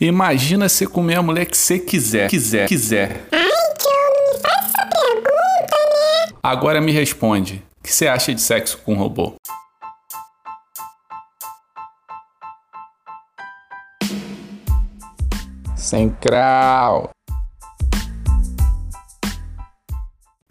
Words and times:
Imagina 0.00 0.68
você 0.68 0.86
comer 0.86 1.16
a 1.16 1.22
mulher 1.22 1.44
que 1.44 1.56
você 1.56 1.76
quiser, 1.76 2.30
quiser, 2.30 2.68
quiser. 2.68 3.26
Ai, 3.32 3.40
tio, 3.40 3.90
não 3.90 4.32
me 4.32 4.40
faz 4.40 4.66
essa 4.66 4.86
pergunta, 4.86 5.76
né? 5.76 6.36
Agora 6.40 6.80
me 6.80 6.92
responde. 6.92 7.64
O 7.80 7.82
que 7.82 7.92
você 7.92 8.06
acha 8.06 8.32
de 8.32 8.40
sexo 8.40 8.78
com 8.78 8.94
robô? 8.94 9.34
Sem 15.74 16.10
crau. 16.10 17.10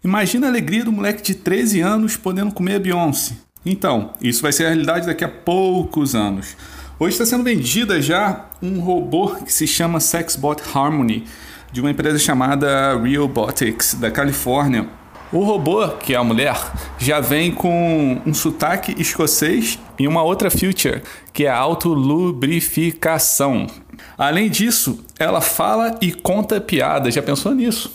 Imagina 0.04 0.46
a 0.46 0.50
alegria 0.50 0.84
do 0.84 0.92
moleque 0.92 1.22
de 1.22 1.34
13 1.34 1.80
anos 1.80 2.18
podendo 2.18 2.52
comer 2.52 2.74
a 2.74 2.80
Beyoncé. 2.80 3.47
Então, 3.70 4.12
isso 4.22 4.40
vai 4.40 4.50
ser 4.50 4.64
a 4.64 4.68
realidade 4.68 5.04
daqui 5.04 5.22
a 5.22 5.28
poucos 5.28 6.14
anos. 6.14 6.56
Hoje 6.98 7.12
está 7.12 7.26
sendo 7.26 7.44
vendida 7.44 8.00
já 8.00 8.46
um 8.62 8.80
robô 8.80 9.34
que 9.44 9.52
se 9.52 9.66
chama 9.66 10.00
Sexbot 10.00 10.62
Harmony, 10.74 11.24
de 11.70 11.82
uma 11.82 11.90
empresa 11.90 12.18
chamada 12.18 12.98
Realbotics, 12.98 13.92
da 13.92 14.10
Califórnia. 14.10 14.88
O 15.30 15.44
robô, 15.44 15.86
que 15.86 16.14
é 16.14 16.16
a 16.16 16.24
mulher, 16.24 16.56
já 16.98 17.20
vem 17.20 17.52
com 17.52 18.22
um 18.24 18.32
sotaque 18.32 18.94
escocês 18.98 19.78
e 19.98 20.08
uma 20.08 20.22
outra 20.22 20.50
feature, 20.50 21.02
que 21.34 21.44
é 21.44 21.50
a 21.50 21.58
autolubrificação. 21.58 23.66
Além 24.16 24.48
disso, 24.48 25.04
ela 25.18 25.42
fala 25.42 25.94
e 26.00 26.10
conta 26.10 26.58
piada. 26.58 27.10
Já 27.10 27.20
pensou 27.20 27.54
nisso? 27.54 27.92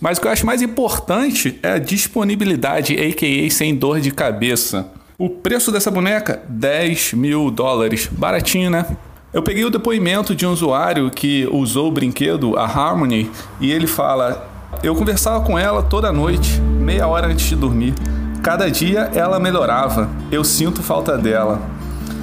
Mas 0.00 0.16
o 0.16 0.20
que 0.20 0.28
eu 0.28 0.30
acho 0.30 0.46
mais 0.46 0.62
importante 0.62 1.58
é 1.60 1.72
a 1.72 1.78
disponibilidade, 1.78 2.94
a.k.a. 2.94 3.50
sem 3.50 3.74
dor 3.74 4.00
de 4.00 4.12
cabeça. 4.12 4.96
O 5.20 5.28
preço 5.28 5.72
dessa 5.72 5.90
boneca? 5.90 6.44
10 6.48 7.14
mil 7.14 7.50
dólares. 7.50 8.08
Baratinho, 8.08 8.70
né? 8.70 8.86
Eu 9.32 9.42
peguei 9.42 9.64
o 9.64 9.70
depoimento 9.70 10.32
de 10.32 10.46
um 10.46 10.52
usuário 10.52 11.10
que 11.10 11.44
usou 11.50 11.88
o 11.88 11.90
brinquedo, 11.90 12.56
a 12.56 12.62
Harmony, 12.62 13.28
e 13.60 13.72
ele 13.72 13.88
fala: 13.88 14.48
Eu 14.80 14.94
conversava 14.94 15.44
com 15.44 15.58
ela 15.58 15.82
toda 15.82 16.12
noite, 16.12 16.60
meia 16.60 17.08
hora 17.08 17.26
antes 17.26 17.48
de 17.48 17.56
dormir. 17.56 17.94
Cada 18.44 18.70
dia 18.70 19.10
ela 19.12 19.40
melhorava. 19.40 20.08
Eu 20.30 20.44
sinto 20.44 20.84
falta 20.84 21.18
dela. 21.18 21.60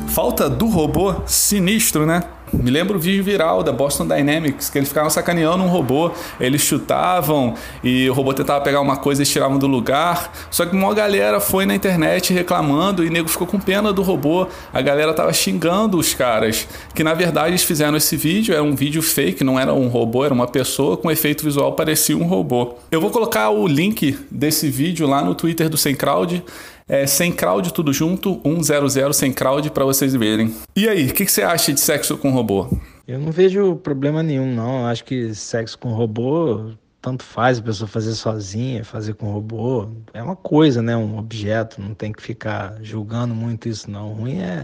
Falta 0.07 0.49
do 0.49 0.67
robô? 0.67 1.15
Sinistro, 1.25 2.05
né? 2.05 2.23
Me 2.61 2.71
lembro 2.71 2.97
o 2.97 2.99
vídeo 2.99 3.23
viral 3.23 3.61
da 3.61 3.71
Boston 3.71 4.07
Dynamics, 4.07 4.69
que 4.69 4.77
eles 4.77 4.89
ficavam 4.89 5.09
sacaneando 5.09 5.63
um 5.63 5.67
robô, 5.67 6.11
eles 6.39 6.61
chutavam 6.61 7.53
e 7.83 8.09
o 8.09 8.13
robô 8.13 8.33
tentava 8.33 8.61
pegar 8.61 8.81
uma 8.81 8.97
coisa 8.97 9.23
e 9.23 9.25
tiravam 9.25 9.57
do 9.57 9.67
lugar. 9.67 10.31
Só 10.49 10.65
que 10.65 10.75
uma 10.75 10.93
galera 10.93 11.39
foi 11.39 11.65
na 11.65 11.75
internet 11.75 12.33
reclamando 12.33 13.03
e 13.03 13.07
o 13.07 13.11
nego 13.11 13.27
ficou 13.27 13.45
com 13.45 13.59
pena 13.59 13.93
do 13.93 14.01
robô. 14.01 14.47
A 14.73 14.81
galera 14.81 15.13
tava 15.13 15.31
xingando 15.33 15.97
os 15.97 16.13
caras, 16.13 16.67
que 16.93 17.03
na 17.03 17.13
verdade 17.13 17.49
eles 17.49 17.63
fizeram 17.63 17.95
esse 17.97 18.15
vídeo, 18.15 18.53
era 18.53 18.63
um 18.63 18.75
vídeo 18.75 19.01
fake, 19.01 19.43
não 19.43 19.59
era 19.59 19.73
um 19.73 19.87
robô, 19.87 20.25
era 20.25 20.33
uma 20.33 20.47
pessoa 20.47 20.97
com 20.97 21.11
efeito 21.11 21.43
visual 21.43 21.73
parecia 21.73 22.17
um 22.17 22.25
robô. 22.25 22.75
Eu 22.89 23.01
vou 23.01 23.11
colocar 23.11 23.49
o 23.49 23.67
link 23.67 24.17
desse 24.31 24.69
vídeo 24.69 25.07
lá 25.07 25.21
no 25.21 25.35
Twitter 25.35 25.69
do 25.69 25.77
Sem 25.77 25.95
Crowd. 25.95 26.43
É 26.87 27.07
sem 27.07 27.31
crowd 27.31 27.73
tudo 27.73 27.91
junto, 27.91 28.39
100 28.43 29.13
sem 29.13 29.33
crowd 29.33 29.71
para 29.71 29.83
vocês 29.83 30.13
verem. 30.13 30.55
E 30.75 30.87
aí, 30.87 31.07
o 31.07 31.13
que, 31.13 31.25
que, 31.25 31.31
você 31.31 31.41
acha 31.41 31.73
de 31.73 31.79
sexo 31.79 32.15
com 32.15 32.29
robô? 32.29 32.67
Eu 33.07 33.19
não 33.19 33.31
vejo 33.31 33.75
problema 33.77 34.21
nenhum, 34.21 34.53
não. 34.53 34.81
Eu 34.81 34.85
acho 34.85 35.03
que 35.03 35.33
sexo 35.33 35.79
com 35.79 35.89
robô 35.89 36.73
tanto 37.01 37.23
faz 37.23 37.59
a 37.59 37.61
pessoa 37.61 37.87
fazer 37.87 38.13
sozinha, 38.13 38.83
fazer 38.83 39.15
com 39.15 39.31
robô. 39.31 39.89
É 40.13 40.21
uma 40.21 40.35
coisa, 40.35 40.81
né? 40.81 40.95
Um 40.95 41.17
objeto. 41.17 41.81
Não 41.81 41.95
tem 41.95 42.11
que 42.11 42.21
ficar 42.21 42.77
julgando 42.81 43.33
muito 43.33 43.67
isso, 43.67 43.89
não. 43.89 44.11
O 44.11 44.13
ruim 44.13 44.39
é 44.39 44.61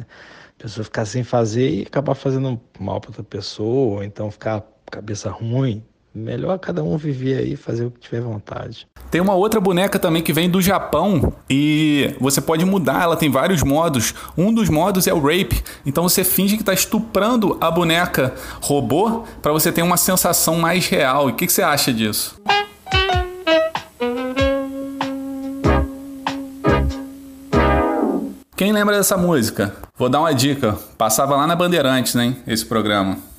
a 0.60 0.64
pessoa 0.64 0.84
ficar 0.84 1.06
sem 1.06 1.24
fazer 1.24 1.70
e 1.70 1.82
acabar 1.84 2.14
fazendo 2.14 2.60
mal 2.80 3.02
para 3.02 3.10
outra 3.10 3.24
pessoa, 3.24 3.98
ou 3.98 4.04
então 4.04 4.30
ficar 4.30 4.64
cabeça 4.92 5.30
ruim. 5.32 5.84
Melhor 6.14 6.60
cada 6.60 6.84
um 6.84 6.98
viver 6.98 7.38
aí, 7.38 7.56
fazer 7.56 7.86
o 7.86 7.92
que 7.92 8.02
tiver 8.02 8.20
vontade. 8.20 8.86
Tem 9.10 9.22
uma 9.22 9.34
outra 9.34 9.62
boneca 9.62 9.98
também 9.98 10.22
que 10.22 10.34
vem 10.34 10.50
do 10.50 10.62
Japão 10.62 11.34
e 11.50 12.14
você 12.20 12.42
pode 12.42 12.66
mudar, 12.66 13.04
ela 13.04 13.16
tem 13.16 13.32
vários 13.32 13.64
modos. 13.64 14.14
Um 14.38 14.54
dos 14.54 14.70
modos 14.70 15.08
é 15.08 15.14
o 15.14 15.20
rape, 15.22 15.64
então 15.86 16.04
você 16.04 16.26
finge 16.26 16.58
que 16.58 16.64
está 16.64 16.74
estuprando 16.74 17.58
a 17.62 17.72
boneca 17.72 18.34
robô 18.62 19.24
para 19.42 19.54
você 19.54 19.72
ter 19.72 19.84
uma 19.84 19.96
sensação 19.96 20.58
mais 20.58 20.86
real. 20.88 21.30
E 21.30 21.32
o 21.32 21.36
que, 21.36 21.48
que 21.48 21.54
você 21.54 21.62
acha 21.62 21.94
disso? 21.94 22.36
Quem 28.58 28.74
lembra 28.74 28.98
dessa 28.98 29.16
música? 29.16 29.74
Vou 29.98 30.10
dar 30.10 30.20
uma 30.20 30.36
dica. 30.36 30.78
Passava 30.98 31.36
lá 31.36 31.48
na 31.48 31.56
Bandeirantes, 31.56 32.16
hein? 32.16 32.38
Esse 32.46 32.66
programa. 32.66 33.31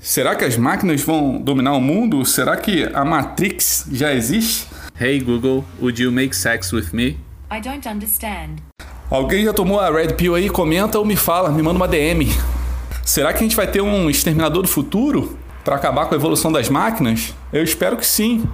Será 0.00 0.36
que 0.36 0.44
as 0.44 0.56
máquinas 0.56 1.02
vão 1.02 1.38
dominar 1.38 1.72
o 1.72 1.80
mundo? 1.80 2.24
Será 2.24 2.56
que 2.56 2.88
a 2.94 3.04
Matrix 3.04 3.84
já 3.90 4.14
existe? 4.14 4.66
Hey 4.98 5.20
Google, 5.20 5.64
would 5.80 6.00
you 6.00 6.12
make 6.12 6.34
sex 6.36 6.72
with 6.72 6.90
me? 6.92 7.18
I 7.50 7.60
don't 7.60 7.86
understand. 7.88 8.56
Alguém 9.10 9.44
já 9.44 9.52
tomou 9.52 9.80
a 9.80 9.90
Red 9.90 10.14
Pill 10.14 10.36
aí? 10.36 10.48
Comenta 10.48 10.98
ou 10.98 11.04
me 11.04 11.16
fala, 11.16 11.50
me 11.50 11.62
manda 11.62 11.76
uma 11.76 11.88
DM. 11.88 12.28
Será 13.04 13.32
que 13.32 13.40
a 13.40 13.42
gente 13.42 13.56
vai 13.56 13.66
ter 13.66 13.80
um 13.80 14.08
exterminador 14.08 14.62
do 14.62 14.68
futuro 14.68 15.36
para 15.64 15.74
acabar 15.74 16.06
com 16.06 16.14
a 16.14 16.18
evolução 16.18 16.52
das 16.52 16.68
máquinas? 16.68 17.34
Eu 17.52 17.64
espero 17.64 17.96
que 17.96 18.06
sim. 18.06 18.48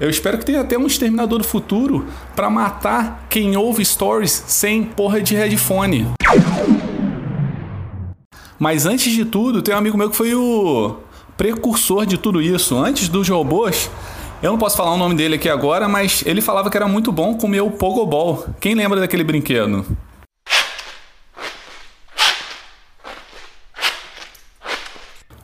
Eu 0.00 0.10
espero 0.10 0.36
que 0.38 0.44
tenha 0.44 0.62
até 0.62 0.76
um 0.76 0.86
exterminador 0.86 1.38
do 1.38 1.44
futuro 1.44 2.06
para 2.34 2.50
matar 2.50 3.24
quem 3.28 3.56
ouve 3.56 3.84
stories 3.84 4.44
sem 4.48 4.82
porra 4.82 5.20
de 5.20 5.36
headphone. 5.36 6.12
Mas 8.62 8.86
antes 8.86 9.12
de 9.12 9.24
tudo, 9.24 9.60
tem 9.60 9.74
um 9.74 9.78
amigo 9.78 9.98
meu 9.98 10.08
que 10.08 10.14
foi 10.14 10.36
o 10.36 10.94
precursor 11.36 12.06
de 12.06 12.16
tudo 12.16 12.40
isso. 12.40 12.78
Antes 12.78 13.08
dos 13.08 13.28
robôs, 13.28 13.90
eu 14.40 14.52
não 14.52 14.56
posso 14.56 14.76
falar 14.76 14.94
o 14.94 14.96
nome 14.96 15.16
dele 15.16 15.34
aqui 15.34 15.48
agora, 15.48 15.88
mas 15.88 16.22
ele 16.24 16.40
falava 16.40 16.70
que 16.70 16.76
era 16.76 16.86
muito 16.86 17.10
bom 17.10 17.34
comer 17.34 17.60
o 17.60 17.72
Pogobol. 17.72 18.46
Quem 18.60 18.76
lembra 18.76 19.00
daquele 19.00 19.24
brinquedo? 19.24 19.84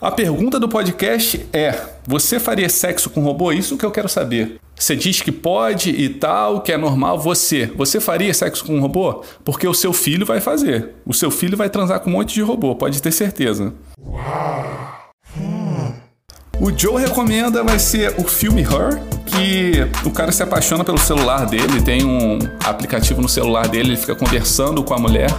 A 0.00 0.12
pergunta 0.12 0.60
do 0.60 0.68
podcast 0.68 1.44
é: 1.52 1.74
você 2.06 2.38
faria 2.38 2.68
sexo 2.68 3.10
com 3.10 3.20
robô? 3.20 3.50
Isso 3.50 3.76
que 3.76 3.84
eu 3.84 3.90
quero 3.90 4.08
saber. 4.08 4.60
Você 4.76 4.94
diz 4.94 5.20
que 5.20 5.32
pode 5.32 5.90
e 5.90 6.08
tal, 6.08 6.60
que 6.60 6.70
é 6.70 6.76
normal. 6.76 7.18
Você, 7.18 7.66
você 7.66 7.98
faria 7.98 8.32
sexo 8.32 8.64
com 8.64 8.76
um 8.76 8.80
robô? 8.80 9.24
Porque 9.44 9.66
o 9.66 9.74
seu 9.74 9.92
filho 9.92 10.24
vai 10.24 10.40
fazer. 10.40 10.94
O 11.04 11.12
seu 11.12 11.32
filho 11.32 11.56
vai 11.56 11.68
transar 11.68 11.98
com 11.98 12.10
um 12.10 12.12
monte 12.12 12.34
de 12.34 12.42
robô, 12.42 12.76
pode 12.76 13.02
ter 13.02 13.10
certeza. 13.10 13.74
O 16.60 16.76
Joe 16.76 17.00
recomenda 17.00 17.64
vai 17.64 17.80
ser 17.80 18.14
o 18.18 18.24
filme 18.24 18.62
Her, 18.62 19.02
que 19.26 19.72
o 20.06 20.12
cara 20.12 20.30
se 20.30 20.44
apaixona 20.44 20.84
pelo 20.84 20.98
celular 20.98 21.44
dele, 21.44 21.82
tem 21.82 22.04
um 22.04 22.38
aplicativo 22.64 23.20
no 23.20 23.28
celular 23.28 23.66
dele, 23.66 23.90
ele 23.90 23.96
fica 23.96 24.14
conversando 24.14 24.82
com 24.84 24.94
a 24.94 24.98
mulher 24.98 25.30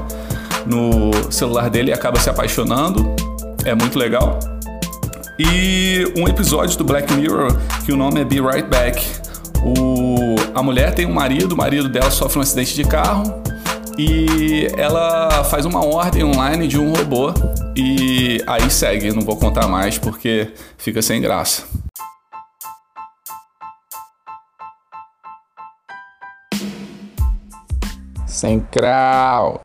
no 0.65 1.31
celular 1.31 1.69
dele 1.69 1.91
e 1.91 1.93
acaba 1.93 2.19
se 2.19 2.29
apaixonando. 2.29 3.15
É 3.65 3.75
muito 3.75 3.99
legal. 3.99 4.39
E 5.41 6.03
um 6.17 6.27
episódio 6.27 6.77
do 6.77 6.83
Black 6.83 7.13
Mirror 7.13 7.57
que 7.85 7.93
o 7.93 7.95
nome 7.95 8.19
é 8.19 8.25
Be 8.25 8.41
Right 8.41 8.67
Back. 8.67 9.01
O, 9.63 10.35
a 10.53 10.61
mulher 10.61 10.93
tem 10.93 11.05
um 11.05 11.13
marido, 11.13 11.53
o 11.53 11.57
marido 11.57 11.87
dela 11.87 12.11
sofre 12.11 12.39
um 12.39 12.41
acidente 12.41 12.75
de 12.75 12.83
carro 12.83 13.41
e 13.97 14.67
ela 14.77 15.45
faz 15.45 15.65
uma 15.65 15.85
ordem 15.85 16.25
online 16.25 16.67
de 16.67 16.77
um 16.77 16.93
robô 16.93 17.33
e 17.73 18.43
aí 18.45 18.69
segue. 18.69 19.13
Não 19.13 19.21
vou 19.21 19.37
contar 19.37 19.65
mais 19.69 19.97
porque 19.97 20.51
fica 20.77 21.01
sem 21.01 21.21
graça. 21.21 21.63
Sem 28.27 28.59
crau. 28.59 29.61